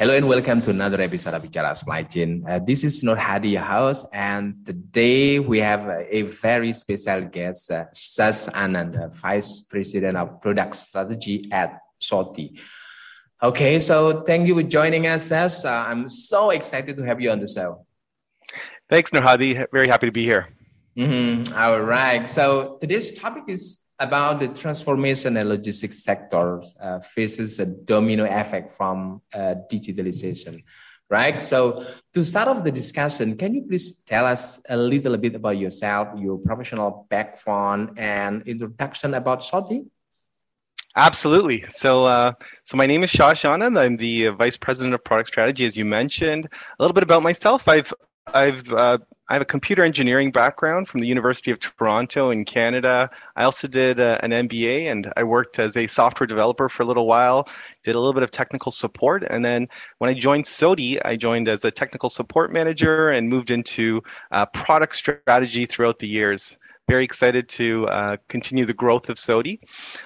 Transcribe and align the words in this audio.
Hello 0.00 0.16
and 0.16 0.26
welcome 0.26 0.62
to 0.62 0.70
another 0.70 0.98
episode 1.02 1.34
of 1.34 1.42
Bicara 1.42 1.76
Supply 1.76 2.02
Chain. 2.04 2.42
Uh, 2.48 2.58
this 2.58 2.84
is 2.84 3.02
Nur 3.02 3.16
Hadi, 3.16 3.50
your 3.50 3.60
host, 3.60 4.06
and 4.14 4.64
today 4.64 5.38
we 5.38 5.60
have 5.60 5.86
a, 6.08 6.22
very 6.22 6.72
special 6.72 7.20
guest, 7.28 7.70
uh, 7.70 7.84
Shash 7.92 8.48
Anand, 8.54 8.98
uh, 8.98 9.08
Vice 9.08 9.60
President 9.60 10.16
of 10.16 10.40
Product 10.40 10.74
Strategy 10.74 11.50
at 11.52 11.82
Soti. 12.00 12.58
Okay, 13.42 13.78
so 13.78 14.22
thank 14.22 14.48
you 14.48 14.54
for 14.54 14.62
joining 14.62 15.06
us, 15.06 15.28
Shash. 15.28 15.66
Uh, 15.66 15.68
I'm 15.68 16.08
so 16.08 16.48
excited 16.48 16.96
to 16.96 17.02
have 17.02 17.20
you 17.20 17.30
on 17.30 17.38
the 17.38 17.46
show. 17.46 17.84
Thanks, 18.88 19.12
Nur 19.12 19.20
Hadi. 19.20 19.66
Very 19.70 19.88
happy 19.88 20.06
to 20.06 20.12
be 20.12 20.24
here. 20.24 20.48
Mm-hmm. 20.96 21.54
All 21.58 21.82
right. 21.82 22.26
So 22.26 22.78
today's 22.80 23.12
topic 23.18 23.42
is 23.48 23.89
about 24.00 24.40
the 24.40 24.48
transformation 24.48 25.36
and 25.36 25.48
logistics 25.48 26.02
sector 26.02 26.62
uh, 26.80 26.98
faces 27.00 27.60
a 27.60 27.66
domino 27.66 28.24
effect 28.24 28.72
from 28.72 29.20
uh, 29.34 29.54
digitalization, 29.70 30.64
right? 31.10 31.40
So 31.40 31.84
to 32.14 32.24
start 32.24 32.48
off 32.48 32.64
the 32.64 32.72
discussion, 32.72 33.36
can 33.36 33.54
you 33.54 33.62
please 33.68 33.98
tell 34.00 34.24
us 34.24 34.60
a 34.68 34.76
little 34.76 35.16
bit 35.18 35.34
about 35.34 35.58
yourself, 35.58 36.08
your 36.18 36.38
professional 36.38 37.06
background, 37.10 37.98
and 37.98 38.42
introduction 38.48 39.12
about 39.14 39.40
Soti? 39.40 39.84
Absolutely. 40.96 41.64
So, 41.68 42.04
uh, 42.04 42.32
so 42.64 42.76
my 42.76 42.86
name 42.86 43.04
is 43.04 43.12
Shash 43.12 43.44
Anand. 43.44 43.78
I'm 43.78 43.96
the 43.96 44.28
vice 44.28 44.56
president 44.56 44.94
of 44.94 45.04
product 45.04 45.28
strategy, 45.28 45.64
as 45.66 45.76
you 45.76 45.84
mentioned. 45.84 46.48
A 46.50 46.82
little 46.82 46.94
bit 46.94 47.04
about 47.04 47.22
myself. 47.22 47.68
I've 47.68 47.92
I've 48.26 48.72
uh, 48.72 48.98
I 49.30 49.34
have 49.34 49.42
a 49.42 49.46
computer 49.46 49.84
engineering 49.84 50.32
background 50.32 50.88
from 50.88 51.00
the 51.00 51.06
University 51.06 51.52
of 51.52 51.60
Toronto 51.60 52.32
in 52.32 52.44
Canada. 52.44 53.08
I 53.36 53.44
also 53.44 53.68
did 53.68 54.00
uh, 54.00 54.18
an 54.24 54.32
MBA 54.32 54.90
and 54.90 55.12
I 55.16 55.22
worked 55.22 55.60
as 55.60 55.76
a 55.76 55.86
software 55.86 56.26
developer 56.26 56.68
for 56.68 56.82
a 56.82 56.86
little 56.86 57.06
while, 57.06 57.48
did 57.84 57.94
a 57.94 57.98
little 58.00 58.12
bit 58.12 58.24
of 58.24 58.32
technical 58.32 58.72
support. 58.72 59.22
And 59.22 59.44
then 59.44 59.68
when 59.98 60.10
I 60.10 60.14
joined 60.14 60.46
Soti, 60.46 61.00
I 61.04 61.14
joined 61.14 61.46
as 61.46 61.64
a 61.64 61.70
technical 61.70 62.10
support 62.10 62.52
manager 62.52 63.10
and 63.10 63.28
moved 63.28 63.52
into 63.52 64.02
uh, 64.32 64.46
product 64.46 64.96
strategy 64.96 65.64
throughout 65.64 66.00
the 66.00 66.08
years 66.08 66.58
very 66.88 67.04
excited 67.04 67.48
to 67.48 67.86
uh, 67.86 68.16
continue 68.28 68.64
the 68.64 68.74
growth 68.74 69.08
of 69.08 69.16
Soti. 69.16 69.60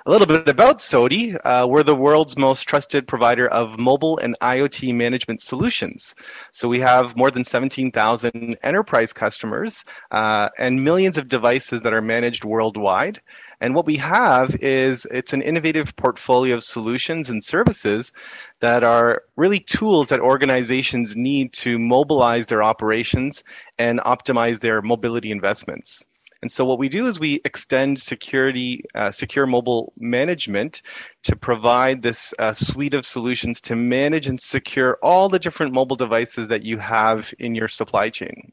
A 0.05 0.11
little 0.11 0.27
bit 0.27 0.49
about 0.49 0.81
Soti. 0.81 1.35
Uh, 1.45 1.67
we're 1.67 1.83
the 1.83 1.95
world's 1.95 2.37
most 2.37 2.65
trusted 2.65 3.09
provider 3.09 3.49
of 3.49 3.79
mobile 3.79 4.19
and 4.19 4.37
IoT 4.43 4.95
management 4.95 5.41
solutions. 5.41 6.15
So 6.53 6.69
we 6.69 6.81
have 6.81 7.17
more 7.17 7.31
than 7.31 7.45
17,000 7.45 8.59
enterprise 8.63 9.13
customers 9.13 9.85
uh, 10.11 10.51
and 10.59 10.85
millions 10.85 11.17
of 11.17 11.29
devices 11.29 11.81
that 11.83 11.95
are 11.95 12.03
managed 12.03 12.45
worldwide. 12.45 13.21
And 13.61 13.75
what 13.75 13.87
we 13.87 13.97
have 13.97 14.55
is 14.57 15.07
it's 15.11 15.33
an 15.33 15.41
innovative 15.41 15.97
portfolio 15.97 16.57
of 16.57 16.65
solutions 16.65 17.31
and 17.31 17.43
services 17.43 18.13
that 18.61 18.85
are 18.85 19.23
really 19.37 19.61
tools 19.61 20.09
that 20.09 20.21
organizations 20.21 21.17
need 21.17 21.55
to 21.55 21.79
mobilize 21.79 22.47
their 22.47 22.63
operations 22.63 23.43
and 23.79 24.01
optimize 24.01 24.61
their 24.61 24.83
mobility 24.83 25.31
investments. 25.31 26.07
And 26.45 26.53
so 26.53 26.67
what 26.67 26.79
we 26.79 26.91
do 26.91 27.07
is 27.07 27.19
we 27.19 27.41
extend 27.47 27.99
security, 27.99 28.85
uh, 28.95 29.11
secure 29.11 29.47
mobile 29.47 29.95
management 29.97 30.83
to 31.23 31.35
provide 31.35 32.03
this 32.03 32.35
uh, 32.39 32.53
suite 32.53 32.93
of 32.93 33.07
solutions 33.07 33.63
to 33.63 33.75
manage 33.75 34.27
and 34.27 34.39
secure 34.39 34.99
all 35.03 35.31
the 35.31 35.39
different 35.39 35.73
mobile 35.73 35.97
devices 35.97 36.47
that 36.49 36.63
you 36.63 36.77
have 36.77 37.33
in 37.39 37.55
your 37.55 37.71
supply 37.71 38.11
chain. 38.11 38.53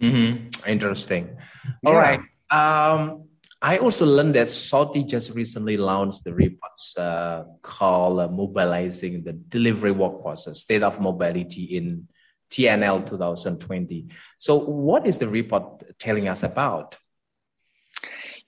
Mm-hmm. 0.00 0.66
Interesting. 0.66 1.36
All 1.84 1.92
yeah. 1.92 1.98
right. 1.98 2.20
Um, 2.50 3.24
I 3.60 3.76
also 3.76 4.06
learned 4.06 4.34
that 4.36 4.46
Soti 4.46 5.06
just 5.06 5.34
recently 5.34 5.76
launched 5.76 6.24
the 6.24 6.32
reports 6.32 6.96
uh, 6.96 7.44
called 7.60 8.20
uh, 8.20 8.28
Mobilizing 8.28 9.22
the 9.22 9.34
Delivery 9.34 9.92
Workforce, 9.92 10.48
State 10.54 10.82
of 10.82 10.98
Mobility 10.98 11.76
in 11.76 12.08
TNL 12.50 13.06
2020. 13.06 14.06
So, 14.38 14.56
what 14.56 15.06
is 15.06 15.18
the 15.18 15.28
report 15.28 15.82
telling 15.98 16.28
us 16.28 16.42
about? 16.42 16.96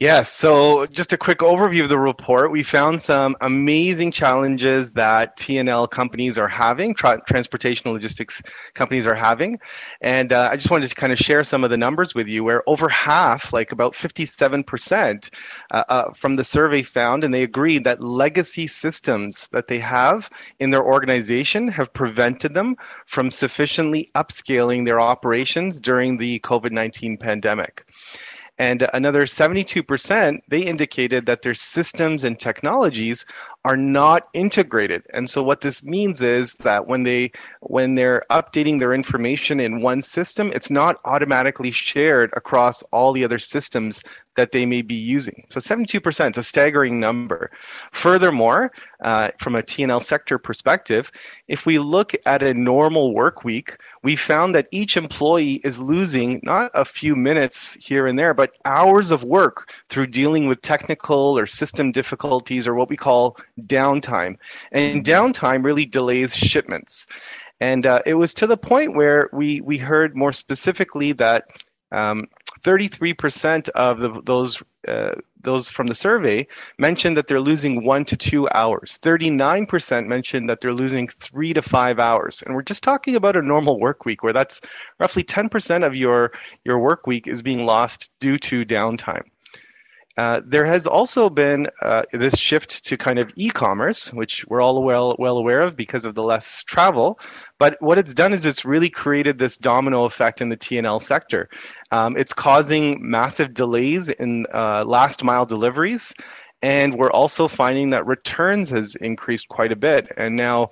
Yes, 0.01 0.29
so 0.33 0.87
just 0.87 1.13
a 1.13 1.17
quick 1.17 1.39
overview 1.39 1.85
of 1.85 1.89
the 1.89 1.99
report. 1.99 2.51
We 2.51 2.65
found 2.65 3.01
some 3.01 3.37
amazing 3.41 4.11
challenges 4.11 4.91
that 4.93 5.39
TNL 5.39 5.89
companies 5.89 6.37
are 6.37 6.49
having, 6.49 6.95
tra- 6.95 7.23
transportation 7.29 7.93
logistics 7.93 8.43
companies 8.75 9.07
are 9.07 9.15
having. 9.15 9.61
And 10.01 10.33
uh, 10.33 10.49
I 10.51 10.57
just 10.57 10.69
wanted 10.69 10.89
to 10.89 10.97
kind 10.97 11.13
of 11.13 11.19
share 11.21 11.45
some 11.45 11.63
of 11.63 11.71
the 11.71 11.77
numbers 11.77 12.13
with 12.13 12.27
you, 12.27 12.43
where 12.43 12.69
over 12.69 12.89
half, 12.89 13.53
like 13.53 13.71
about 13.71 13.95
57% 13.95 15.31
uh, 15.71 15.85
uh, 15.89 16.13
from 16.13 16.35
the 16.35 16.45
survey 16.45 16.83
found, 16.83 17.23
and 17.23 17.33
they 17.33 17.45
agreed 17.45 17.85
that 17.85 18.03
legacy 18.03 18.67
systems 18.67 19.49
that 19.53 19.69
they 19.69 19.79
have 19.79 20.29
in 20.59 20.71
their 20.71 20.85
organization 20.85 21.69
have 21.69 21.93
prevented 21.93 22.53
them 22.53 22.75
from 23.07 23.31
sufficiently 23.31 24.11
upscaling 24.17 24.87
their 24.87 25.01
operations 25.01 25.79
during 25.79 26.19
the 26.19 26.41
COVID 26.41 26.73
19 26.73 27.17
pandemic. 27.17 27.87
And 28.59 28.89
another 28.95 29.23
72%, 29.23 30.39
they 30.49 30.61
indicated 30.61 31.27
that 31.27 31.43
their 31.43 31.55
systems 31.55 32.23
and 32.23 32.39
technologies 32.39 33.27
are 33.65 33.77
not 33.77 34.29
integrated. 34.33 35.03
And 35.13 35.29
so 35.29 35.43
what 35.43 35.61
this 35.61 35.83
means 35.83 36.21
is 36.21 36.55
that 36.55 36.87
when 36.87 37.03
they 37.03 37.33
when 37.61 37.97
they're 37.97 38.25
updating 38.31 38.79
their 38.79 38.95
information 38.95 39.59
in 39.59 39.81
one 39.81 40.03
system, 40.03 40.53
it's 40.55 40.71
not 40.71 41.01
automatically 41.05 41.73
shared 41.73 42.31
across 42.37 42.83
all 42.93 43.13
the 43.13 43.25
other 43.25 43.41
systems 43.41 44.05
that 44.37 44.53
they 44.53 44.67
may 44.67 44.83
be 44.83 44.95
using. 44.95 45.47
So 45.51 45.61
72% 45.61 46.31
is 46.31 46.39
a 46.39 46.43
staggering 46.43 47.01
number. 47.01 47.51
Furthermore, 47.93 48.73
uh, 49.03 49.31
from 49.39 49.55
a 49.57 49.63
TNL 49.63 50.03
sector 50.03 50.39
perspective, 50.39 51.11
if 51.49 51.67
we 51.67 51.79
look 51.79 52.13
at 52.27 52.43
a 52.43 52.55
normal 52.55 53.15
work 53.15 53.45
week, 53.45 53.77
we 54.03 54.17
found 54.17 54.55
that 54.55 54.69
each 54.71 54.97
employee 54.97 55.61
is 55.65 55.79
losing 55.79 56.41
not 56.43 56.71
a 56.75 56.85
few 56.85 57.17
minutes 57.17 57.75
here 57.75 58.07
and 58.07 58.19
there, 58.19 58.35
but 58.35 58.53
hours 58.65 59.11
of 59.11 59.25
work 59.25 59.71
through 59.89 60.07
dealing 60.09 60.47
with 60.47 60.61
technical 60.63 61.39
or 61.39 61.47
system 61.47 61.93
difficulties 61.93 62.67
or 62.67 62.75
what 62.75 62.89
we 62.89 62.97
call 62.97 63.37
downtime. 63.63 64.37
And 64.73 65.05
downtime 65.05 65.65
really 65.65 65.87
delays 65.87 66.35
shipments. 66.35 67.07
And 67.61 67.87
uh, 67.87 68.03
it 68.05 68.15
was 68.15 68.35
to 68.35 68.47
the 68.47 68.57
point 68.57 68.97
where 68.97 69.31
we, 69.33 69.61
we 69.61 69.79
heard 69.79 70.17
more 70.17 70.33
specifically 70.33 71.13
that 71.13 71.45
um, 71.93 72.27
33% 72.63 73.69
of 73.71 73.99
the, 74.01 74.21
those 74.25 74.63
uh, 74.87 75.15
those 75.41 75.69
from 75.69 75.87
the 75.87 75.95
survey 75.95 76.47
mentioned 76.79 77.17
that 77.17 77.29
they're 77.29 77.41
losing 77.41 77.85
one 77.85 78.05
to 78.05 78.17
two 78.17 78.49
hours. 78.51 78.99
39% 79.03 80.07
mentioned 80.07 80.49
that 80.49 80.61
they're 80.61 80.75
losing 80.75 81.07
three 81.09 81.53
to 81.53 81.63
five 81.63 81.99
hours. 81.99 82.43
And 82.43 82.55
we're 82.55 82.63
just 82.63 82.83
talking 82.83 83.15
about 83.15 83.37
a 83.37 83.43
normal 83.43 83.79
work 83.79 84.05
week 84.05 84.23
where 84.23 84.33
that's 84.33 84.61
roughly 84.99 85.23
10% 85.23 85.87
of 85.87 85.95
your, 85.95 86.33
your 86.65 86.79
work 86.79 87.07
week 87.07 87.29
is 87.29 87.43
being 87.43 87.65
lost 87.67 88.11
due 88.21 88.39
to 88.39 88.65
downtime. 88.65 89.25
Uh, 90.17 90.41
there 90.47 90.65
has 90.65 90.87
also 90.87 91.29
been 91.29 91.67
uh, 91.83 92.03
this 92.13 92.39
shift 92.39 92.85
to 92.85 92.97
kind 92.97 93.19
of 93.19 93.33
e-commerce, 93.37 94.13
which 94.13 94.47
we're 94.47 94.61
all 94.61 94.83
well 94.83 95.17
well 95.19 95.39
aware 95.39 95.61
of 95.61 95.77
because 95.77 96.05
of 96.05 96.15
the 96.15 96.23
less 96.23 96.63
travel. 96.63 97.19
But 97.59 97.77
what 97.81 97.99
it's 97.99 98.15
done 98.15 98.33
is 98.33 98.47
it's 98.47 98.65
really 98.65 98.91
created 98.91 99.39
this 99.39 99.57
domino 99.57 100.05
effect 100.05 100.41
in 100.41 100.49
the 100.49 100.57
TNL 100.57 101.01
sector. 101.01 101.49
Um, 101.91 102.17
it's 102.17 102.33
causing 102.33 102.99
massive 103.01 103.55
delays 103.55 104.09
in 104.09 104.47
uh, 104.55 104.85
last 104.87 105.25
mile 105.25 105.47
deliveries, 105.47 106.15
and 106.63 106.95
we're 106.97 107.11
also 107.11 107.49
finding 107.49 107.91
that 107.91 108.07
returns 108.07 108.71
has 108.71 108.95
increased 108.97 109.49
quite 109.49 109.73
a 109.73 109.77
bit. 109.77 110.13
And 110.17 110.37
now 110.37 110.71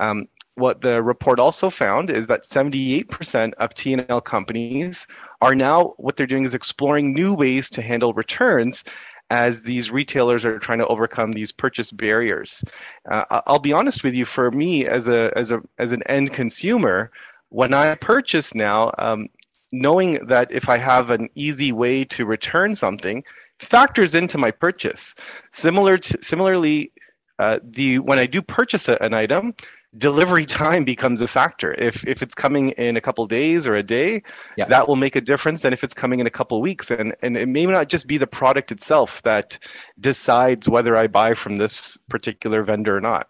um, 0.00 0.26
what 0.54 0.82
the 0.82 1.02
report 1.02 1.38
also 1.38 1.70
found 1.70 2.10
is 2.10 2.26
that 2.26 2.44
78% 2.44 3.54
of 3.54 3.74
TNL 3.74 4.22
companies 4.24 5.06
are 5.40 5.54
now 5.54 5.94
what 5.96 6.16
they're 6.16 6.26
doing 6.26 6.44
is 6.44 6.54
exploring 6.54 7.14
new 7.14 7.34
ways 7.34 7.70
to 7.70 7.82
handle 7.82 8.12
returns 8.12 8.84
as 9.30 9.62
these 9.62 9.90
retailers 9.90 10.44
are 10.44 10.58
trying 10.58 10.78
to 10.78 10.86
overcome 10.88 11.32
these 11.32 11.52
purchase 11.52 11.90
barriers. 11.90 12.62
Uh, 13.10 13.24
I'll 13.46 13.58
be 13.58 13.72
honest 13.72 14.04
with 14.04 14.12
you, 14.12 14.26
for 14.26 14.50
me 14.50 14.86
as 14.86 15.08
a 15.08 15.32
as 15.34 15.50
a 15.50 15.62
as 15.78 15.92
an 15.92 16.02
end 16.02 16.34
consumer, 16.34 17.10
when 17.48 17.72
I 17.72 17.94
purchase 17.94 18.54
now, 18.54 18.92
um, 18.98 19.28
knowing 19.72 20.26
that 20.26 20.52
if 20.52 20.68
I 20.68 20.76
have 20.76 21.08
an 21.08 21.30
easy 21.34 21.72
way 21.72 22.04
to 22.04 22.26
return 22.26 22.74
something, 22.74 23.24
factors 23.58 24.14
into 24.14 24.36
my 24.36 24.50
purchase. 24.50 25.14
Similar 25.52 25.96
to 25.98 26.18
similarly 26.22 26.92
uh, 27.38 27.58
the 27.62 28.00
when 28.00 28.18
I 28.18 28.26
do 28.26 28.42
purchase 28.42 28.86
a, 28.88 29.02
an 29.02 29.14
item, 29.14 29.54
delivery 29.98 30.46
time 30.46 30.84
becomes 30.84 31.20
a 31.20 31.28
factor. 31.28 31.74
If 31.74 32.06
if 32.06 32.22
it's 32.22 32.34
coming 32.34 32.70
in 32.70 32.96
a 32.96 33.00
couple 33.00 33.26
days 33.26 33.66
or 33.66 33.74
a 33.74 33.82
day, 33.82 34.22
yeah. 34.56 34.66
that 34.66 34.88
will 34.88 34.96
make 34.96 35.16
a 35.16 35.20
difference 35.20 35.62
than 35.62 35.72
if 35.72 35.84
it's 35.84 35.94
coming 35.94 36.20
in 36.20 36.26
a 36.26 36.30
couple 36.30 36.60
weeks. 36.60 36.90
And 36.90 37.14
and 37.22 37.36
it 37.36 37.48
may 37.48 37.66
not 37.66 37.88
just 37.88 38.06
be 38.06 38.18
the 38.18 38.26
product 38.26 38.72
itself 38.72 39.22
that 39.22 39.58
decides 40.00 40.68
whether 40.68 40.96
I 40.96 41.06
buy 41.06 41.34
from 41.34 41.58
this 41.58 41.98
particular 42.08 42.62
vendor 42.62 42.96
or 42.96 43.00
not. 43.00 43.28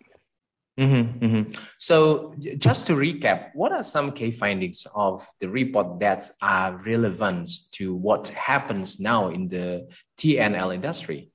Mm-hmm, 0.81 1.25
mm-hmm. 1.25 1.53
So, 1.76 2.35
just 2.56 2.87
to 2.87 2.94
recap, 2.94 3.50
what 3.53 3.73
are 3.73 3.82
some 3.82 4.11
key 4.11 4.31
findings 4.31 4.87
of 4.94 5.26
the 5.38 5.49
report 5.49 6.00
that 6.00 6.31
are 6.41 6.76
relevant 6.79 7.50
to 7.73 7.94
what 7.94 8.29
happens 8.31 8.99
now 8.99 9.29
in 9.29 9.49
the 9.49 9.87
TNL 10.17 10.75
industry? 10.75 11.31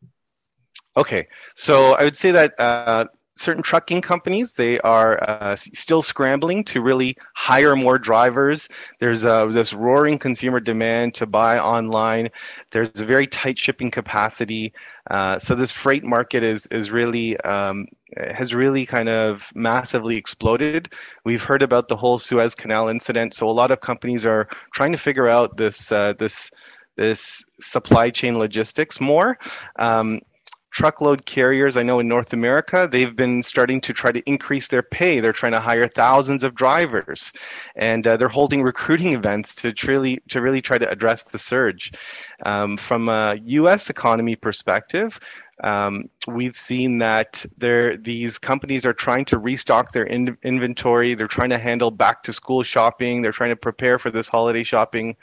Okay, 0.95 1.27
so 1.55 1.93
I 1.93 2.03
would 2.03 2.17
say 2.17 2.31
that 2.31 2.59
uh, 2.59 3.05
certain 3.37 3.63
trucking 3.63 4.01
companies 4.01 4.53
they 4.53 4.79
are 4.79 5.19
uh, 5.27 5.55
still 5.55 6.01
scrambling 6.01 6.63
to 6.65 6.81
really 6.81 7.17
hire 7.33 7.75
more 7.75 7.97
drivers. 7.97 8.69
There's 8.99 9.25
uh, 9.25 9.47
this 9.47 9.73
roaring 9.73 10.19
consumer 10.19 10.59
demand 10.59 11.13
to 11.15 11.25
buy 11.25 11.59
online. 11.59 12.29
There's 12.71 12.99
a 12.99 13.05
very 13.05 13.27
tight 13.27 13.57
shipping 13.57 13.91
capacity. 13.91 14.73
Uh, 15.09 15.39
so 15.39 15.55
this 15.55 15.71
freight 15.71 16.03
market 16.03 16.43
is 16.43 16.65
is 16.67 16.91
really 16.91 17.39
um, 17.41 17.87
has 18.17 18.53
really 18.53 18.85
kind 18.85 19.09
of 19.09 19.49
massively 19.55 20.15
exploded. 20.15 20.91
We've 21.23 21.43
heard 21.43 21.61
about 21.61 21.87
the 21.87 21.95
whole 21.95 22.19
suez 22.19 22.55
canal 22.55 22.89
incident. 22.89 23.33
So 23.33 23.47
a 23.47 23.51
lot 23.51 23.71
of 23.71 23.81
companies 23.81 24.25
are 24.25 24.47
trying 24.73 24.91
to 24.91 24.97
figure 24.97 25.27
out 25.27 25.57
this 25.57 25.91
uh, 25.91 26.13
this 26.19 26.51
this 26.97 27.43
supply 27.59 28.09
chain 28.09 28.37
logistics 28.37 28.99
more. 28.99 29.37
Um, 29.77 30.19
truckload 30.71 31.25
carriers 31.25 31.77
I 31.77 31.83
know 31.83 31.99
in 31.99 32.07
North 32.07 32.33
America, 32.33 32.87
they've 32.89 33.15
been 33.15 33.41
starting 33.43 33.81
to 33.81 33.93
try 33.93 34.11
to 34.11 34.21
increase 34.29 34.67
their 34.67 34.83
pay. 34.83 35.19
They're 35.19 35.33
trying 35.33 35.53
to 35.53 35.59
hire 35.59 35.87
thousands 35.87 36.43
of 36.43 36.55
drivers, 36.55 37.31
and 37.75 38.05
uh, 38.05 38.17
they're 38.17 38.27
holding 38.27 38.63
recruiting 38.63 39.13
events 39.13 39.55
to 39.55 39.73
really 39.87 40.19
to 40.29 40.41
really 40.41 40.61
try 40.61 40.77
to 40.77 40.89
address 40.89 41.23
the 41.25 41.39
surge. 41.39 41.91
Um, 42.45 42.77
from 42.77 43.09
a 43.09 43.35
U.S. 43.43 43.89
economy 43.89 44.35
perspective, 44.35 45.19
um, 45.63 46.09
we've 46.27 46.55
seen 46.55 46.99
that 46.99 47.45
there 47.57 47.97
these 47.97 48.37
companies 48.37 48.85
are 48.85 48.93
trying 48.93 49.25
to 49.25 49.39
restock 49.39 49.91
their 49.91 50.03
in, 50.03 50.37
inventory. 50.43 51.15
They're 51.15 51.27
trying 51.27 51.49
to 51.49 51.57
handle 51.57 51.89
back 51.89 52.23
to 52.23 52.33
school 52.33 52.61
shopping. 52.61 53.21
They're 53.21 53.31
trying 53.31 53.49
to 53.49 53.55
prepare 53.55 53.97
for 53.97 54.11
this 54.11 54.27
holiday 54.27 54.63
shopping. 54.63 55.15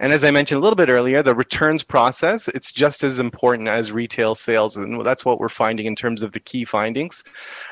And 0.00 0.12
as 0.12 0.24
I 0.24 0.30
mentioned 0.32 0.58
a 0.58 0.62
little 0.62 0.76
bit 0.76 0.88
earlier, 0.88 1.22
the 1.22 1.34
returns 1.34 1.82
process 1.82 2.48
it's 2.48 2.72
just 2.72 3.04
as 3.04 3.18
important 3.18 3.68
as 3.68 3.92
retail 3.92 4.34
sales, 4.34 4.76
and 4.76 5.04
that's 5.04 5.24
what 5.24 5.38
we're 5.38 5.48
finding 5.48 5.86
in 5.86 5.94
terms 5.94 6.22
of 6.22 6.32
the 6.32 6.40
key 6.40 6.64
findings. 6.64 7.22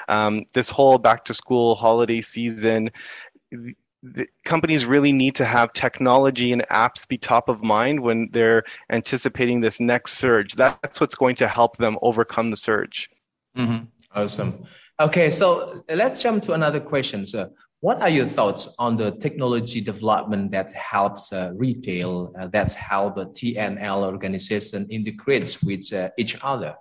Um, 0.09 0.45
this 0.53 0.69
whole 0.69 0.99
back 0.99 1.25
to 1.25 1.35
school 1.35 1.75
holiday 1.75 2.21
season 2.21 2.91
companies 4.45 4.87
really 4.87 5.13
need 5.13 5.35
to 5.37 5.45
have 5.45 5.73
technology 5.73 6.53
and 6.53 6.63
apps 6.69 7.07
be 7.07 7.19
top 7.19 7.49
of 7.49 7.63
mind 7.63 8.01
when 8.01 8.29
they're 8.33 8.65
anticipating 8.91 9.61
this 9.61 9.81
next 9.81 10.15
surge. 10.15 10.55
That's 10.55 11.01
what's 11.01 11.15
going 11.15 11.37
to 11.37 11.49
help 11.49 11.77
them 11.77 11.99
overcome 12.03 12.51
the 12.51 12.57
surge. 12.57 13.11
Mm-hmm. 13.57 13.85
Awesome. 14.15 14.65
Okay, 15.01 15.29
so 15.31 15.83
let's 15.89 16.23
jump 16.23 16.43
to 16.45 16.53
another 16.53 16.81
question. 16.81 17.27
So, 17.27 17.51
what 17.81 18.01
are 18.01 18.09
your 18.09 18.27
thoughts 18.27 18.75
on 18.79 18.97
the 18.97 19.11
technology 19.11 19.81
development 19.81 20.53
that 20.53 20.73
helps 20.73 21.33
uh, 21.33 21.53
retail, 21.55 22.33
uh, 22.41 22.47
that's 22.51 22.75
help 22.75 23.17
TNL 23.17 24.05
organization 24.05 24.87
integrates 24.89 25.63
with 25.63 25.93
uh, 25.93 26.11
each 26.17 26.37
other? 26.43 26.75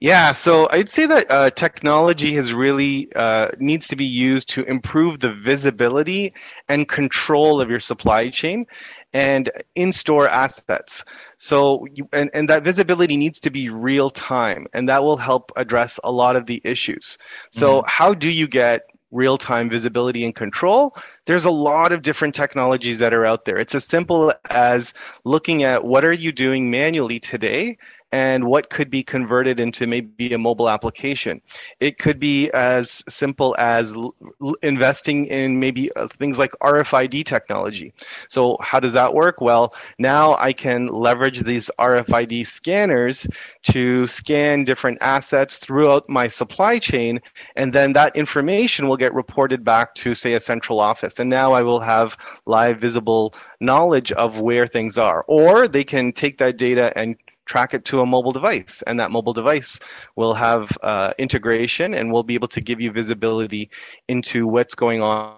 Yeah, 0.00 0.32
so 0.32 0.66
I'd 0.70 0.88
say 0.88 1.04
that 1.04 1.30
uh, 1.30 1.50
technology 1.50 2.32
has 2.34 2.54
really 2.54 3.12
uh, 3.14 3.48
needs 3.58 3.86
to 3.88 3.96
be 3.96 4.06
used 4.06 4.48
to 4.50 4.62
improve 4.62 5.20
the 5.20 5.34
visibility 5.34 6.32
and 6.70 6.88
control 6.88 7.60
of 7.60 7.68
your 7.68 7.80
supply 7.80 8.30
chain 8.30 8.64
and 9.12 9.50
in-store 9.74 10.26
assets. 10.26 11.04
So, 11.36 11.86
you, 11.92 12.08
and, 12.14 12.30
and 12.32 12.48
that 12.48 12.64
visibility 12.64 13.18
needs 13.18 13.40
to 13.40 13.50
be 13.50 13.68
real 13.68 14.08
time, 14.08 14.66
and 14.72 14.88
that 14.88 15.02
will 15.02 15.18
help 15.18 15.52
address 15.56 16.00
a 16.02 16.10
lot 16.10 16.34
of 16.34 16.46
the 16.46 16.62
issues. 16.64 17.18
So, 17.50 17.80
mm-hmm. 17.80 17.86
how 17.86 18.14
do 18.14 18.28
you 18.30 18.48
get 18.48 18.84
real 19.10 19.36
time 19.36 19.68
visibility 19.68 20.24
and 20.24 20.34
control, 20.34 20.96
there's 21.26 21.44
a 21.44 21.50
lot 21.50 21.92
of 21.92 22.02
different 22.02 22.34
technologies 22.34 22.98
that 22.98 23.12
are 23.12 23.26
out 23.26 23.44
there. 23.44 23.58
It's 23.58 23.74
as 23.74 23.84
simple 23.84 24.32
as 24.50 24.94
looking 25.24 25.64
at 25.64 25.84
what 25.84 26.04
are 26.04 26.12
you 26.12 26.32
doing 26.32 26.70
manually 26.70 27.18
today 27.18 27.76
and 28.12 28.44
what 28.44 28.70
could 28.70 28.90
be 28.90 29.02
converted 29.02 29.60
into 29.60 29.86
maybe 29.86 30.32
a 30.32 30.38
mobile 30.38 30.68
application. 30.68 31.40
It 31.78 31.98
could 31.98 32.18
be 32.18 32.50
as 32.50 33.04
simple 33.08 33.54
as 33.58 33.94
l- 33.94 34.14
investing 34.62 35.26
in 35.26 35.60
maybe 35.60 35.92
uh, 35.92 36.08
things 36.08 36.38
like 36.38 36.52
RFID 36.60 37.24
technology. 37.24 37.92
So, 38.28 38.56
how 38.60 38.80
does 38.80 38.92
that 38.94 39.14
work? 39.14 39.40
Well, 39.40 39.74
now 39.98 40.36
I 40.38 40.52
can 40.52 40.88
leverage 40.88 41.40
these 41.40 41.70
RFID 41.78 42.46
scanners 42.46 43.26
to 43.64 44.06
scan 44.06 44.64
different 44.64 44.98
assets 45.00 45.58
throughout 45.58 46.08
my 46.08 46.26
supply 46.26 46.78
chain, 46.78 47.20
and 47.56 47.72
then 47.72 47.92
that 47.92 48.16
information 48.16 48.88
will 48.88 48.96
get 48.96 49.14
reported 49.14 49.64
back 49.64 49.94
to, 49.96 50.14
say, 50.14 50.34
a 50.34 50.40
central 50.40 50.80
office. 50.80 51.18
And 51.18 51.30
now 51.30 51.52
I 51.52 51.62
will 51.62 51.80
have 51.80 52.16
live, 52.46 52.80
visible 52.80 53.34
knowledge 53.60 54.10
of 54.12 54.40
where 54.40 54.66
things 54.66 54.98
are. 54.98 55.24
Or 55.28 55.68
they 55.68 55.84
can 55.84 56.12
take 56.12 56.38
that 56.38 56.56
data 56.56 56.92
and 56.96 57.16
track 57.50 57.74
it 57.74 57.84
to 57.84 58.00
a 58.00 58.06
mobile 58.06 58.30
device, 58.30 58.80
and 58.86 59.00
that 59.00 59.10
mobile 59.10 59.32
device 59.32 59.80
will 60.14 60.34
have 60.34 60.70
uh, 60.84 61.12
integration 61.18 61.94
and 61.94 62.12
will 62.12 62.22
be 62.22 62.34
able 62.34 62.46
to 62.56 62.60
give 62.60 62.80
you 62.80 62.92
visibility 62.92 63.68
into 64.06 64.46
what's 64.46 64.76
going 64.76 65.02
on 65.02 65.34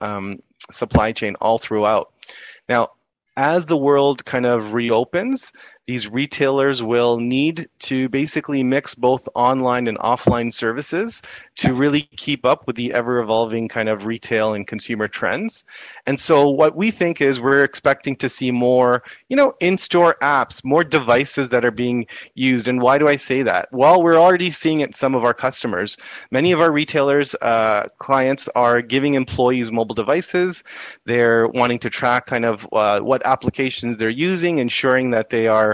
um, 0.00 0.40
supply 0.72 1.12
chain 1.12 1.36
all 1.40 1.58
throughout. 1.58 2.12
Now, 2.68 2.90
as 3.36 3.66
the 3.66 3.76
world 3.76 4.24
kind 4.24 4.46
of 4.46 4.72
reopens, 4.72 5.52
these 5.86 6.08
retailers 6.08 6.82
will 6.82 7.18
need 7.18 7.68
to 7.78 8.08
basically 8.08 8.62
mix 8.62 8.94
both 8.94 9.28
online 9.34 9.86
and 9.86 9.98
offline 9.98 10.52
services 10.52 11.20
to 11.56 11.74
really 11.74 12.02
keep 12.16 12.44
up 12.44 12.66
with 12.66 12.76
the 12.76 12.92
ever 12.92 13.20
evolving 13.20 13.68
kind 13.68 13.88
of 13.88 14.06
retail 14.06 14.54
and 14.54 14.66
consumer 14.66 15.06
trends. 15.06 15.64
And 16.06 16.18
so 16.18 16.48
what 16.48 16.74
we 16.74 16.90
think 16.90 17.20
is 17.20 17.40
we're 17.40 17.64
expecting 17.64 18.16
to 18.16 18.28
see 18.28 18.50
more, 18.50 19.02
you 19.28 19.36
know, 19.36 19.54
in-store 19.60 20.16
apps, 20.22 20.64
more 20.64 20.84
devices 20.84 21.50
that 21.50 21.64
are 21.64 21.70
being 21.70 22.06
used. 22.34 22.66
And 22.66 22.80
why 22.80 22.98
do 22.98 23.06
I 23.06 23.16
say 23.16 23.42
that? 23.42 23.68
Well, 23.72 24.02
we're 24.02 24.16
already 24.16 24.50
seeing 24.50 24.80
it 24.80 24.96
some 24.96 25.14
of 25.14 25.24
our 25.24 25.34
customers. 25.34 25.96
Many 26.30 26.52
of 26.52 26.60
our 26.60 26.72
retailers, 26.72 27.34
uh, 27.42 27.88
clients 27.98 28.48
are 28.56 28.80
giving 28.82 29.14
employees 29.14 29.70
mobile 29.70 29.94
devices. 29.94 30.64
They're 31.04 31.46
wanting 31.48 31.78
to 31.80 31.90
track 31.90 32.26
kind 32.26 32.44
of 32.44 32.66
uh, 32.72 33.00
what 33.00 33.24
applications 33.24 33.96
they're 33.96 34.08
using, 34.10 34.58
ensuring 34.58 35.10
that 35.10 35.30
they 35.30 35.46
are 35.46 35.73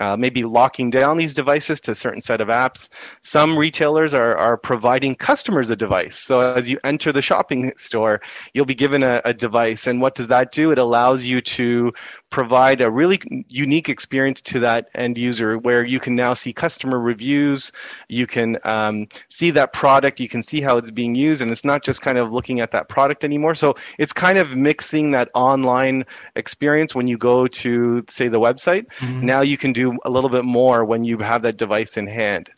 uh, 0.00 0.16
maybe 0.16 0.44
locking 0.44 0.90
down 0.90 1.16
these 1.16 1.34
devices 1.34 1.80
to 1.82 1.90
a 1.90 1.94
certain 1.94 2.20
set 2.20 2.40
of 2.40 2.48
apps. 2.48 2.90
Some 3.22 3.56
retailers 3.56 4.14
are, 4.14 4.36
are 4.36 4.56
providing 4.56 5.14
customers 5.14 5.70
a 5.70 5.76
device. 5.76 6.18
So 6.18 6.40
as 6.40 6.68
you 6.70 6.78
enter 6.84 7.12
the 7.12 7.22
shopping 7.22 7.72
store, 7.76 8.20
you'll 8.54 8.64
be 8.64 8.74
given 8.74 9.02
a, 9.02 9.20
a 9.24 9.34
device. 9.34 9.86
And 9.86 10.00
what 10.00 10.14
does 10.14 10.28
that 10.28 10.52
do? 10.52 10.72
It 10.72 10.78
allows 10.78 11.24
you 11.24 11.40
to 11.40 11.92
provide 12.30 12.80
a 12.80 12.90
really 12.90 13.20
unique 13.48 13.88
experience 13.88 14.40
to 14.40 14.60
that 14.60 14.88
end 14.94 15.18
user 15.18 15.58
where 15.58 15.84
you 15.84 16.00
can 16.00 16.14
now 16.14 16.32
see 16.32 16.52
customer 16.52 17.00
reviews, 17.00 17.72
you 18.08 18.26
can 18.26 18.56
um, 18.64 19.08
see 19.28 19.50
that 19.50 19.72
product, 19.72 20.20
you 20.20 20.28
can 20.28 20.42
see 20.42 20.60
how 20.60 20.76
it's 20.76 20.90
being 20.90 21.14
used, 21.14 21.42
and 21.42 21.50
it's 21.50 21.64
not 21.64 21.84
just 21.84 22.02
kind 22.02 22.18
of 22.18 22.32
looking 22.32 22.60
at 22.60 22.70
that 22.70 22.88
product 22.88 23.24
anymore. 23.24 23.54
So 23.54 23.74
it's 23.98 24.12
kind 24.12 24.38
of 24.38 24.50
mixing 24.56 25.10
that 25.10 25.28
online 25.34 26.04
experience 26.36 26.94
when 26.94 27.08
you 27.08 27.18
go 27.18 27.48
to, 27.48 28.04
say, 28.08 28.28
the 28.28 28.40
website. 28.40 28.86
Mm-hmm. 29.00 29.26
Now 29.26 29.40
you 29.40 29.56
can 29.56 29.72
do 29.72 29.98
a 30.04 30.10
little 30.10 30.30
bit 30.30 30.44
more 30.44 30.84
when 30.84 31.04
you 31.04 31.18
have 31.18 31.42
that 31.42 31.56
device 31.56 31.96
in 31.96 32.06
hand. 32.06 32.50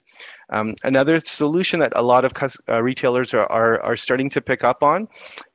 Um, 0.50 0.76
another 0.84 1.18
solution 1.18 1.80
that 1.80 1.94
a 1.96 2.02
lot 2.02 2.26
of 2.26 2.32
uh, 2.68 2.82
retailers 2.82 3.32
are, 3.32 3.50
are, 3.50 3.80
are 3.80 3.96
starting 3.96 4.28
to 4.30 4.42
pick 4.42 4.64
up 4.64 4.82
on 4.82 5.08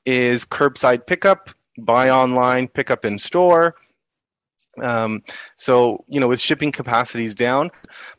is 0.08 0.44
curbside 0.44 1.06
pickup, 1.06 1.52
buy 1.78 2.10
online, 2.10 2.68
pick 2.68 2.90
up 2.90 3.06
in 3.06 3.20
store. 3.20 3.76
Um, 4.82 5.24
so, 5.56 6.04
you 6.08 6.20
know, 6.20 6.28
with 6.28 6.40
shipping 6.40 6.72
capacities 6.72 7.36
down, 7.36 7.72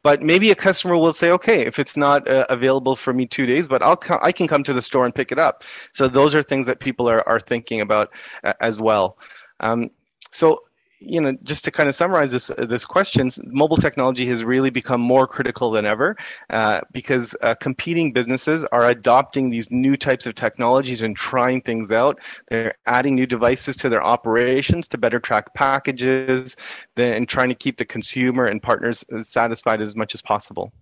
but 0.03 0.23
maybe 0.23 0.51
a 0.51 0.55
customer 0.55 0.97
will 0.97 1.13
say, 1.13 1.31
okay, 1.31 1.67
if 1.67 1.79
it's 1.79 1.97
not 1.97 2.27
uh, 2.29 2.47
available 2.49 2.97
for 2.97 3.13
me 3.13 3.27
two 3.27 3.47
days, 3.47 3.69
but 3.69 3.83
I'll 3.83 3.97
co- 3.97 4.19
I 4.23 4.33
can 4.33 4.47
come 4.47 4.63
to 4.65 4.73
the 4.73 4.83
store 4.83 5.05
and 5.05 5.15
pick 5.15 5.33
it 5.33 5.39
up. 5.39 5.65
So 5.93 6.09
those 6.09 6.35
are 6.35 6.43
things 6.43 6.67
that 6.67 6.81
people 6.81 7.09
are, 7.09 7.27
are 7.29 7.41
thinking 7.41 7.81
about 7.81 8.11
uh, 8.45 8.55
as 8.61 8.81
well. 8.81 9.19
Um, 9.61 9.91
so 10.31 10.63
you 11.01 11.21
know, 11.21 11.37
just 11.43 11.65
to 11.65 11.71
kind 11.71 11.89
of 11.89 11.95
summarize 11.95 12.33
this 12.33 12.51
uh, 12.51 12.67
this 12.69 12.85
question, 12.85 13.31
mobile 13.45 13.77
technology 13.77 14.27
has 14.27 14.43
really 14.43 14.71
become 14.71 15.01
more 15.01 15.27
critical 15.27 15.71
than 15.71 15.87
ever 15.87 16.17
uh, 16.51 16.81
because 16.93 17.37
uh, 17.43 17.55
competing 17.55 18.13
businesses 18.13 18.65
are 18.67 18.89
adopting 18.89 19.51
these 19.51 19.71
new 19.71 19.97
types 19.97 20.27
of 20.27 20.35
technologies 20.35 21.03
and 21.03 21.17
trying 21.17 21.61
things 21.61 21.93
out. 21.93 22.19
They're 22.49 22.75
adding 22.87 23.15
new 23.15 23.27
devices 23.27 23.77
to 23.77 23.89
their 23.89 24.05
operations 24.05 24.89
to 24.89 24.99
better 24.99 25.21
track 25.21 25.55
packages, 25.55 26.57
and 26.97 27.29
trying 27.29 27.49
to 27.49 27.55
keep 27.55 27.77
the 27.77 27.85
consumer 27.85 28.47
and 28.47 28.63
partners 28.63 29.05
satisfied 29.21 29.81
as 29.81 29.95
much 29.95 30.15
as 30.15 30.23
possible. 30.23 30.73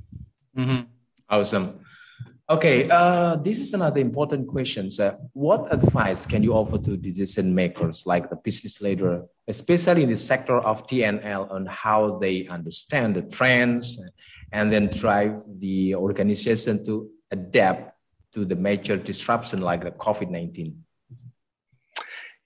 Mm-hmm. 0.57 0.83
Awesome. 1.29 1.81
Okay, 2.49 2.89
uh, 2.89 3.35
this 3.35 3.59
is 3.59 3.75
another 3.75 3.99
important 3.99 4.47
question. 4.47 4.89
So 4.89 5.19
what 5.33 5.73
advice 5.75 6.27
can 6.27 6.45
you 6.45 6.53
offer 6.53 6.79
to 6.79 6.97
decision 6.97 7.53
makers 7.53 8.07
like 8.07 8.31
the 8.31 8.37
business 8.37 8.81
leader, 8.81 9.25
especially 9.49 10.05
in 10.05 10.11
the 10.11 10.17
sector 10.17 10.59
of 10.59 10.87
TNL, 10.87 11.51
on 11.51 11.67
how 11.67 12.19
they 12.19 12.47
understand 12.47 13.17
the 13.17 13.23
trends 13.23 14.01
and 14.53 14.73
then 14.73 14.87
drive 14.87 15.43
the 15.59 15.97
organization 15.97 16.85
to 16.85 17.11
adapt 17.33 17.93
to 18.35 18.45
the 18.45 18.55
major 18.55 18.97
disruption 18.97 19.61
like 19.61 19.83
the 19.83 19.91
COVID 19.91 20.31
19? 20.31 20.86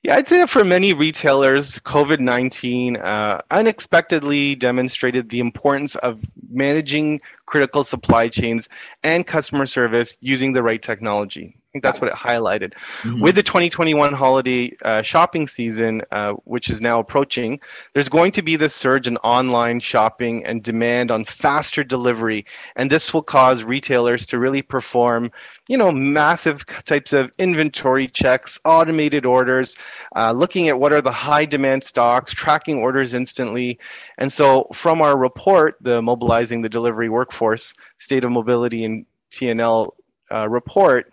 Yeah, 0.02 0.16
I'd 0.16 0.26
say 0.26 0.38
that 0.38 0.48
for 0.48 0.64
many 0.64 0.94
retailers, 0.94 1.78
COVID 1.80 2.20
19 2.20 2.96
uh, 2.96 3.42
unexpectedly 3.50 4.54
demonstrated 4.54 5.28
the 5.28 5.40
importance 5.40 5.94
of 5.96 6.24
managing 6.50 7.20
critical 7.44 7.84
supply 7.84 8.28
chains 8.28 8.70
and 9.02 9.26
customer 9.26 9.66
service 9.66 10.16
using 10.22 10.54
the 10.54 10.62
right 10.62 10.80
technology. 10.80 11.59
I 11.70 11.74
think 11.74 11.84
that's 11.84 12.00
what 12.00 12.10
it 12.10 12.16
highlighted. 12.16 12.72
Mm-hmm. 13.02 13.20
With 13.20 13.36
the 13.36 13.44
2021 13.44 14.12
holiday 14.12 14.76
uh, 14.82 15.02
shopping 15.02 15.46
season, 15.46 16.02
uh, 16.10 16.32
which 16.42 16.68
is 16.68 16.80
now 16.80 16.98
approaching, 16.98 17.60
there's 17.92 18.08
going 18.08 18.32
to 18.32 18.42
be 18.42 18.56
this 18.56 18.74
surge 18.74 19.06
in 19.06 19.16
online 19.18 19.78
shopping 19.78 20.44
and 20.44 20.64
demand 20.64 21.12
on 21.12 21.24
faster 21.24 21.84
delivery, 21.84 22.44
and 22.74 22.90
this 22.90 23.14
will 23.14 23.22
cause 23.22 23.62
retailers 23.62 24.26
to 24.26 24.40
really 24.40 24.62
perform, 24.62 25.30
you 25.68 25.78
know, 25.78 25.92
massive 25.92 26.66
types 26.86 27.12
of 27.12 27.30
inventory 27.38 28.08
checks, 28.08 28.58
automated 28.64 29.24
orders, 29.24 29.76
uh, 30.16 30.32
looking 30.32 30.68
at 30.68 30.80
what 30.80 30.92
are 30.92 31.00
the 31.00 31.12
high 31.12 31.44
demand 31.44 31.84
stocks, 31.84 32.32
tracking 32.32 32.78
orders 32.78 33.14
instantly, 33.14 33.78
and 34.18 34.32
so 34.32 34.66
from 34.72 35.00
our 35.00 35.16
report, 35.16 35.76
the 35.80 36.02
mobilizing 36.02 36.62
the 36.62 36.68
delivery 36.68 37.08
workforce 37.08 37.74
state 37.96 38.24
of 38.24 38.32
mobility 38.32 38.84
and 38.84 39.06
TNL 39.30 39.92
uh, 40.32 40.48
report 40.48 41.12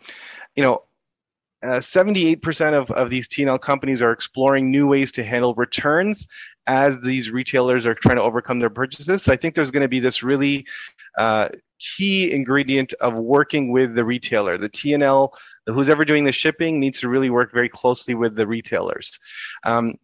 you 0.57 0.63
know, 0.63 0.83
uh, 1.63 1.79
78% 1.79 2.73
of, 2.73 2.91
of 2.91 3.09
these 3.09 3.29
TNL 3.29 3.61
companies 3.61 4.01
are 4.01 4.11
exploring 4.11 4.69
new 4.69 4.87
ways 4.87 5.11
to 5.13 5.23
handle 5.23 5.55
returns 5.55 6.27
as 6.67 6.99
these 6.99 7.31
retailers 7.31 7.85
are 7.85 7.95
trying 7.95 8.17
to 8.17 8.21
overcome 8.21 8.59
their 8.59 8.69
purchases. 8.69 9.23
So 9.23 9.31
I 9.31 9.37
think 9.37 9.55
there's 9.55 9.71
going 9.71 9.83
to 9.83 9.87
be 9.87 9.99
this 9.99 10.21
really 10.21 10.65
uh, 11.17 11.49
key 11.79 12.31
ingredient 12.31 12.93
of 12.99 13.17
working 13.17 13.71
with 13.71 13.95
the 13.95 14.03
retailer. 14.03 14.57
The 14.57 14.69
TNL, 14.69 15.29
who's 15.67 15.89
ever 15.89 16.03
doing 16.03 16.25
the 16.25 16.31
shipping, 16.31 16.79
needs 16.79 16.99
to 16.99 17.09
really 17.09 17.29
work 17.29 17.53
very 17.53 17.69
closely 17.69 18.15
with 18.15 18.35
the 18.35 18.45
retailers. 18.45 19.17
Um, 19.63 19.95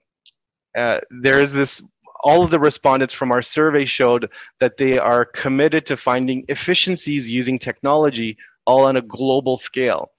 uh, 0.75 1.01
there 1.21 1.39
is 1.39 1.51
this 1.51 1.83
all 2.23 2.43
of 2.43 2.51
the 2.51 2.59
respondents 2.59 3.13
from 3.13 3.31
our 3.31 3.41
survey 3.41 3.83
showed 3.85 4.29
that 4.59 4.77
they 4.77 4.97
are 4.97 5.25
committed 5.25 5.85
to 5.85 5.97
finding 5.97 6.45
efficiencies 6.47 7.29
using 7.29 7.59
technology 7.59 8.37
all 8.65 8.85
on 8.85 8.95
a 8.95 9.01
global 9.01 9.57
scale. 9.57 10.11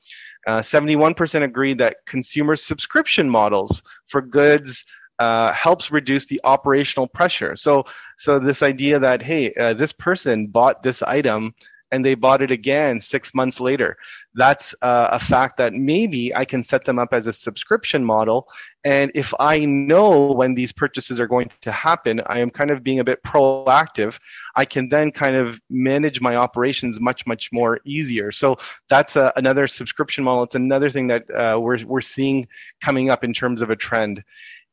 Uh, 0.46 0.60
71% 0.60 1.42
agreed 1.42 1.78
that 1.78 1.98
consumer 2.06 2.56
subscription 2.56 3.28
models 3.28 3.82
for 4.06 4.20
goods 4.20 4.84
uh, 5.18 5.52
helps 5.52 5.90
reduce 5.90 6.26
the 6.26 6.40
operational 6.44 7.06
pressure. 7.06 7.56
So, 7.56 7.84
so 8.18 8.38
this 8.38 8.62
idea 8.62 8.98
that 8.98 9.22
hey, 9.22 9.52
uh, 9.54 9.74
this 9.74 9.92
person 9.92 10.48
bought 10.48 10.82
this 10.82 11.02
item 11.02 11.54
and 11.94 12.04
they 12.04 12.16
bought 12.16 12.42
it 12.42 12.50
again 12.50 13.00
six 13.00 13.34
months 13.34 13.60
later. 13.60 13.96
That's 14.34 14.74
uh, 14.82 15.10
a 15.12 15.20
fact 15.20 15.58
that 15.58 15.74
maybe 15.74 16.34
I 16.34 16.44
can 16.44 16.64
set 16.64 16.84
them 16.84 16.98
up 16.98 17.14
as 17.14 17.28
a 17.28 17.32
subscription 17.32 18.04
model. 18.04 18.48
And 18.84 19.12
if 19.14 19.32
I 19.38 19.64
know 19.64 20.32
when 20.32 20.54
these 20.54 20.72
purchases 20.72 21.20
are 21.20 21.28
going 21.28 21.50
to 21.60 21.70
happen, 21.70 22.20
I 22.26 22.40
am 22.40 22.50
kind 22.50 22.72
of 22.72 22.82
being 22.82 22.98
a 22.98 23.04
bit 23.04 23.22
proactive. 23.22 24.18
I 24.56 24.64
can 24.64 24.88
then 24.88 25.12
kind 25.12 25.36
of 25.36 25.60
manage 25.70 26.20
my 26.20 26.34
operations 26.34 26.98
much, 27.00 27.28
much 27.28 27.50
more 27.52 27.78
easier. 27.84 28.32
So 28.32 28.56
that's 28.88 29.14
a, 29.14 29.32
another 29.36 29.68
subscription 29.68 30.24
model. 30.24 30.42
It's 30.42 30.56
another 30.56 30.90
thing 30.90 31.06
that 31.06 31.30
uh, 31.30 31.60
we're, 31.60 31.84
we're 31.84 32.00
seeing 32.00 32.48
coming 32.82 33.08
up 33.08 33.22
in 33.22 33.32
terms 33.32 33.62
of 33.62 33.70
a 33.70 33.76
trend. 33.76 34.24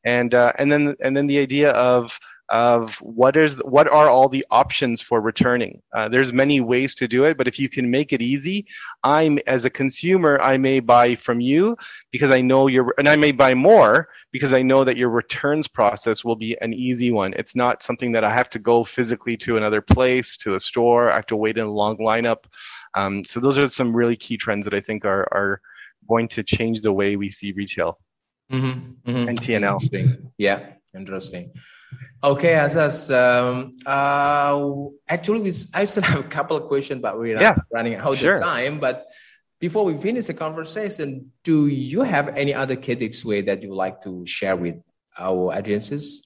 And, 0.04 0.34
uh, 0.34 0.52
and 0.58 0.72
then, 0.72 0.96
and 1.00 1.16
then 1.16 1.28
the 1.28 1.38
idea 1.38 1.70
of, 1.70 2.18
of 2.52 2.96
what 2.96 3.36
is 3.36 3.56
what 3.64 3.90
are 3.90 4.08
all 4.08 4.28
the 4.28 4.44
options 4.50 5.00
for 5.00 5.20
returning. 5.20 5.82
Uh, 5.94 6.08
there's 6.08 6.32
many 6.32 6.60
ways 6.60 6.94
to 6.94 7.08
do 7.08 7.24
it 7.24 7.36
but 7.36 7.48
if 7.48 7.58
you 7.58 7.68
can 7.68 7.90
make 7.90 8.12
it 8.12 8.22
easy 8.22 8.66
i'm 9.02 9.38
as 9.46 9.64
a 9.64 9.70
consumer 9.70 10.38
i 10.42 10.56
may 10.56 10.78
buy 10.78 11.14
from 11.14 11.40
you 11.40 11.76
because 12.10 12.30
i 12.30 12.40
know 12.40 12.66
your 12.68 12.94
and 12.98 13.08
i 13.08 13.16
may 13.16 13.32
buy 13.32 13.54
more 13.54 14.08
because 14.32 14.52
i 14.52 14.60
know 14.60 14.84
that 14.84 14.96
your 14.96 15.08
returns 15.08 15.66
process 15.66 16.24
will 16.24 16.36
be 16.36 16.56
an 16.60 16.72
easy 16.72 17.10
one. 17.10 17.32
It's 17.36 17.56
not 17.56 17.82
something 17.82 18.12
that 18.12 18.24
i 18.24 18.32
have 18.32 18.50
to 18.50 18.58
go 18.58 18.84
physically 18.84 19.36
to 19.38 19.56
another 19.56 19.80
place 19.80 20.36
to 20.38 20.54
a 20.54 20.60
store. 20.60 21.10
I 21.10 21.16
have 21.16 21.26
to 21.26 21.36
wait 21.36 21.56
in 21.56 21.64
a 21.64 21.72
long 21.72 21.96
lineup. 21.98 22.44
Um, 22.94 23.24
so 23.24 23.40
those 23.40 23.58
are 23.58 23.68
some 23.68 23.96
really 23.96 24.16
key 24.16 24.36
trends 24.36 24.64
that 24.66 24.74
i 24.74 24.80
think 24.80 25.04
are 25.04 25.26
are 25.32 25.60
going 26.08 26.28
to 26.28 26.42
change 26.42 26.80
the 26.80 26.92
way 26.92 27.16
we 27.16 27.30
see 27.30 27.52
retail. 27.52 27.98
Mm-hmm, 28.50 29.10
mm-hmm. 29.10 29.28
and 29.28 29.40
tnl 29.40 29.80
yeah 30.36 30.60
interesting 30.94 31.52
Okay, 32.24 32.52
Azaz. 32.52 33.10
Um, 33.10 33.74
uh, 33.84 34.90
actually, 35.08 35.40
we, 35.40 35.52
I 35.74 35.84
still 35.84 36.02
have 36.12 36.20
a 36.20 36.28
couple 36.28 36.56
of 36.56 36.68
questions, 36.68 37.02
but 37.02 37.18
we're 37.18 37.40
yeah, 37.40 37.56
running 37.72 37.96
out 37.96 38.16
sure. 38.16 38.36
of 38.36 38.42
time. 38.42 38.78
But 38.78 39.06
before 39.58 39.84
we 39.84 39.96
finish 39.96 40.26
the 40.26 40.34
conversation, 40.34 41.32
do 41.42 41.66
you 41.66 42.02
have 42.02 42.28
any 42.36 42.54
other 42.54 42.76
KTX 42.76 43.24
way 43.24 43.42
that 43.42 43.62
you 43.62 43.70
would 43.70 43.76
like 43.76 44.02
to 44.02 44.24
share 44.26 44.56
with 44.56 44.76
our 45.18 45.52
audiences? 45.52 46.24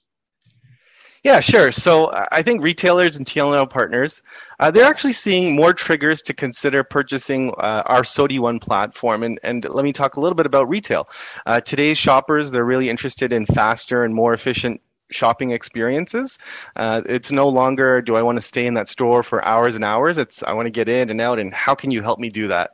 Yeah, 1.26 1.40
sure. 1.40 1.72
So 1.72 2.12
I 2.30 2.40
think 2.42 2.62
retailers 2.62 3.16
and 3.16 3.26
TNL 3.26 3.68
partners, 3.68 4.22
uh, 4.60 4.70
they're 4.70 4.84
actually 4.84 5.14
seeing 5.14 5.56
more 5.56 5.74
triggers 5.74 6.22
to 6.22 6.32
consider 6.32 6.84
purchasing 6.84 7.50
uh, 7.58 7.82
our 7.86 8.04
SOTI 8.04 8.38
One 8.38 8.60
platform. 8.60 9.24
And, 9.24 9.40
and 9.42 9.68
let 9.68 9.84
me 9.84 9.92
talk 9.92 10.14
a 10.14 10.20
little 10.20 10.36
bit 10.36 10.46
about 10.46 10.68
retail. 10.68 11.08
Uh, 11.44 11.60
today's 11.60 11.98
shoppers, 11.98 12.52
they're 12.52 12.64
really 12.64 12.88
interested 12.88 13.32
in 13.32 13.44
faster 13.44 14.04
and 14.04 14.14
more 14.14 14.34
efficient 14.34 14.80
shopping 15.10 15.50
experiences. 15.50 16.38
Uh, 16.76 17.02
it's 17.06 17.30
no 17.30 17.48
longer 17.48 18.02
do 18.02 18.16
I 18.16 18.22
want 18.22 18.36
to 18.36 18.42
stay 18.42 18.66
in 18.66 18.74
that 18.74 18.88
store 18.88 19.22
for 19.22 19.44
hours 19.44 19.74
and 19.74 19.84
hours. 19.84 20.18
It's 20.18 20.42
I 20.42 20.52
want 20.52 20.66
to 20.66 20.70
get 20.70 20.88
in 20.88 21.10
and 21.10 21.20
out, 21.20 21.38
and 21.38 21.52
how 21.54 21.74
can 21.74 21.90
you 21.90 22.02
help 22.02 22.18
me 22.18 22.28
do 22.28 22.48
that? 22.48 22.70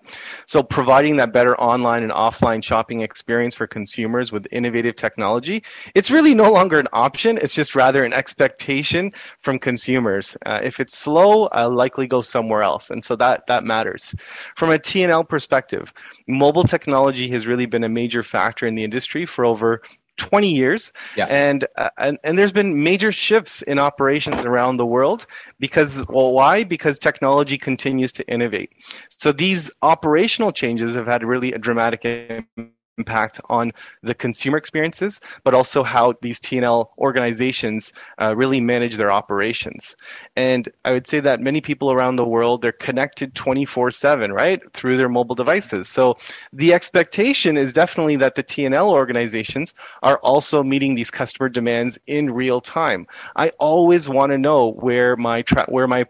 So 0.47 0.63
providing 0.63 1.17
that 1.17 1.33
better 1.33 1.59
online 1.61 2.03
and 2.03 2.13
offline 2.13 2.63
shopping 2.63 3.01
experience 3.01 3.55
for 3.55 3.67
consumers 3.67 4.33
with 4.33 4.47
innovative 4.51 4.97
technology, 4.97 5.63
it's 5.95 6.11
really 6.11 6.35
no 6.35 6.51
longer 6.51 6.79
an 6.79 6.89
option. 6.93 7.39
It's 7.39 7.55
just 7.55 7.75
rather 7.75 8.05
an 8.05 8.13
expectation 8.13 9.13
from 9.41 9.59
consumers. 9.59 10.37
Uh, 10.47 10.61
if 10.63 10.81
it's 10.81 10.97
slow, 10.97 11.47
I'll 11.49 11.71
likely 11.71 12.07
go 12.07 12.21
somewhere 12.21 12.63
else, 12.63 12.91
and 12.91 13.05
so 13.05 13.17
that 13.17 13.47
that 13.47 13.65
matters. 13.65 14.15
From 14.57 14.71
a 14.71 14.79
TNL 14.79 15.29
perspective, 15.29 15.93
mobile 16.27 16.65
technology 16.65 17.29
has 17.29 17.47
really 17.47 17.67
been 17.67 17.85
a 17.85 17.89
major 17.89 18.23
factor 18.23 18.67
in 18.67 18.75
the 18.75 18.85
industry 18.85 19.27
for 19.27 19.45
over 19.45 19.83
20 20.17 20.49
years. 20.49 20.93
Yeah. 21.17 21.27
and, 21.27 21.67
uh, 21.77 21.91
and 21.99 22.19
and 22.25 22.39
there's 22.39 22.53
been 22.53 22.83
major 22.83 23.13
shifts 23.13 23.63
in 23.63 23.79
operations 23.79 24.45
around 24.45 24.77
the 24.77 24.87
world 24.87 25.27
because 25.59 26.05
well 26.09 26.33
why? 26.33 26.65
Because 26.65 26.99
technology 26.99 27.59
continues 27.59 28.13
to 28.13 28.29
innovate. 28.29 28.71
So 29.09 29.33
these 29.33 29.71
operational 29.83 30.53
changes 30.53 30.95
have 30.95 31.07
had 31.07 31.25
really 31.25 31.53
a 31.53 31.59
dramatic 31.59 32.05
impact 32.05 32.73
impact 33.03 33.41
on 33.49 33.73
the 34.03 34.15
consumer 34.15 34.59
experiences, 34.59 35.21
but 35.45 35.55
also 35.55 35.83
how 35.83 36.15
these 36.23 36.41
TNL 36.41 36.89
organizations 36.99 37.93
uh, 38.21 38.35
really 38.37 38.61
manage 38.61 38.95
their 38.97 39.13
operations. 39.21 39.97
And 40.37 40.69
I 40.85 40.93
would 40.95 41.09
say 41.13 41.21
that 41.21 41.41
many 41.41 41.61
people 41.61 41.91
around 41.91 42.17
the 42.17 42.31
world, 42.37 42.63
they're 42.63 42.73
connected 42.89 43.35
24 43.35 43.91
7, 43.91 44.33
right, 44.33 44.61
through 44.73 44.97
their 44.97 45.09
mobile 45.09 45.35
devices. 45.35 45.89
So 45.89 46.17
the 46.53 46.73
expectation 46.73 47.57
is 47.57 47.73
definitely 47.73 48.17
that 48.17 48.35
the 48.37 48.45
TNL 48.45 48.91
organizations 48.91 49.75
are 50.03 50.19
also 50.19 50.63
meeting 50.63 50.95
these 50.95 51.11
customer 51.11 51.49
demands 51.49 51.99
in 52.07 52.31
real 52.31 52.61
time. 52.61 53.07
I 53.37 53.49
always 53.59 54.09
want 54.09 54.31
to 54.33 54.39
know 54.39 54.73
where 54.87 55.17
my 55.17 55.43
tra- 55.43 55.67
where 55.69 55.89
my 55.89 56.07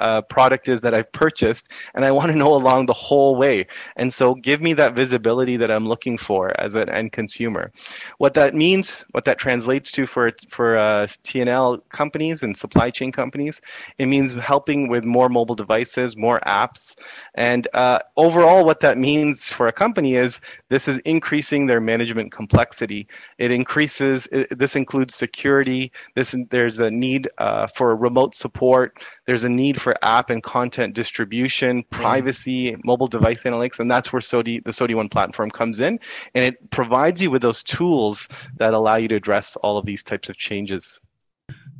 uh, 0.00 0.22
product 0.22 0.68
is 0.68 0.80
that 0.80 0.94
I've 0.94 1.10
purchased, 1.12 1.70
and 1.94 2.04
I 2.04 2.10
want 2.10 2.30
to 2.32 2.38
know 2.38 2.54
along 2.54 2.86
the 2.86 2.92
whole 2.92 3.36
way. 3.36 3.66
And 3.96 4.12
so, 4.12 4.34
give 4.34 4.60
me 4.60 4.72
that 4.74 4.94
visibility 4.94 5.56
that 5.56 5.70
I'm 5.70 5.88
looking 5.88 6.18
for 6.18 6.52
as 6.60 6.74
an 6.74 6.88
end 6.88 7.12
consumer. 7.12 7.72
What 8.18 8.34
that 8.34 8.54
means, 8.54 9.04
what 9.12 9.24
that 9.24 9.38
translates 9.38 9.90
to 9.92 10.06
for 10.06 10.32
for 10.50 10.76
uh, 10.76 11.06
TNL 11.24 11.80
companies 11.90 12.42
and 12.42 12.56
supply 12.56 12.90
chain 12.90 13.12
companies, 13.12 13.60
it 13.98 14.06
means 14.06 14.32
helping 14.34 14.88
with 14.88 15.04
more 15.04 15.28
mobile 15.28 15.54
devices, 15.54 16.16
more 16.16 16.40
apps, 16.46 16.94
and 17.34 17.66
uh, 17.74 17.98
overall, 18.16 18.64
what 18.64 18.80
that 18.80 18.98
means 18.98 19.48
for 19.48 19.66
a 19.66 19.72
company 19.72 20.14
is 20.14 20.40
this 20.68 20.86
is 20.86 20.98
increasing 21.00 21.66
their 21.66 21.80
management 21.80 22.32
complexity. 22.32 23.08
It 23.38 23.50
increases. 23.50 24.28
It, 24.30 24.56
this 24.56 24.76
includes 24.76 25.14
security. 25.14 25.90
This 26.14 26.34
there's 26.50 26.78
a 26.78 26.90
need 26.90 27.28
uh, 27.38 27.66
for 27.68 27.96
remote 27.96 28.36
support. 28.36 28.98
There's 29.26 29.44
a 29.44 29.48
need 29.48 29.63
need 29.64 29.80
for 29.80 29.94
app 30.02 30.30
and 30.30 30.42
content 30.42 30.94
distribution, 30.94 31.82
privacy, 31.90 32.72
mm. 32.72 32.84
mobile 32.84 33.06
device 33.06 33.42
analytics, 33.44 33.80
and 33.80 33.90
that's 33.90 34.12
where 34.12 34.20
SOTI, 34.20 34.64
the 34.64 34.72
SOTI 34.72 34.94
One 34.94 35.08
platform 35.08 35.50
comes 35.50 35.80
in, 35.80 35.98
and 36.34 36.44
it 36.44 36.70
provides 36.70 37.22
you 37.22 37.30
with 37.30 37.42
those 37.42 37.62
tools 37.62 38.28
that 38.58 38.74
allow 38.74 38.96
you 38.96 39.08
to 39.08 39.14
address 39.14 39.56
all 39.56 39.76
of 39.78 39.84
these 39.84 40.02
types 40.02 40.28
of 40.28 40.36
changes. 40.36 41.00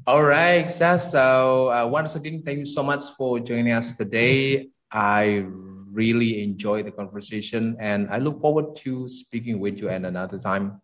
All 0.06 0.22
right, 0.22 0.66
Shash. 0.66 1.00
So 1.00 1.70
uh, 1.70 1.86
once 1.86 2.14
again, 2.14 2.42
thank 2.42 2.58
you 2.58 2.66
so 2.66 2.82
much 2.82 3.02
for 3.16 3.40
joining 3.40 3.72
us 3.72 3.96
today. 3.96 4.68
I 4.90 5.46
really 5.90 6.42
enjoyed 6.42 6.86
the 6.86 6.90
conversation 6.90 7.76
and 7.80 8.10
I 8.10 8.18
look 8.18 8.40
forward 8.40 8.76
to 8.84 9.08
speaking 9.08 9.60
with 9.60 9.78
you 9.80 9.88
at 9.88 10.04
another 10.04 10.38
time. 10.38 10.82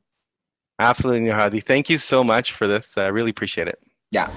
Absolutely, 0.79 1.29
Nurhadi. 1.29 1.63
Thank 1.63 1.91
you 1.91 1.99
so 1.99 2.25
much 2.25 2.55
for 2.55 2.67
this. 2.67 2.97
I 2.97 3.09
really 3.09 3.31
appreciate 3.31 3.69
it. 3.69 3.79
Yeah. 4.11 4.31